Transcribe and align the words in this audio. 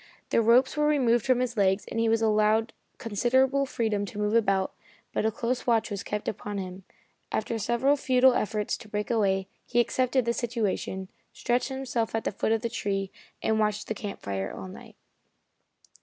The 0.31 0.41
ropes 0.41 0.75
were 0.75 0.87
removed 0.87 1.27
from 1.27 1.41
his 1.41 1.55
legs, 1.55 1.85
and 1.87 1.99
he 1.99 2.09
was 2.09 2.23
allowed 2.23 2.73
considerable 2.97 3.67
freedom 3.67 4.03
to 4.07 4.17
move 4.17 4.33
about, 4.33 4.73
but 5.13 5.27
a 5.27 5.31
close 5.31 5.67
watch 5.67 5.91
was 5.91 6.01
kept 6.01 6.27
upon 6.27 6.57
him. 6.57 6.85
After 7.31 7.59
several 7.59 7.95
futile 7.95 8.33
efforts 8.33 8.77
to 8.77 8.89
break 8.89 9.11
away, 9.11 9.47
he 9.63 9.79
accepted 9.79 10.25
the 10.25 10.33
situation, 10.33 11.07
stretched 11.33 11.69
himself 11.69 12.15
at 12.15 12.23
the 12.23 12.31
foot 12.31 12.51
of 12.51 12.63
the 12.63 12.67
tree 12.69 13.11
and 13.43 13.59
watched 13.59 13.85
the 13.85 13.93
camp 13.93 14.23
fire 14.23 14.51
all 14.51 14.67
night. 14.67 14.95